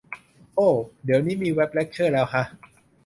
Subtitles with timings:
[0.55, 0.69] โอ้
[1.05, 2.43] เดี๋ยวนี้มีเว็บเลคเชอร์แล้วฮะ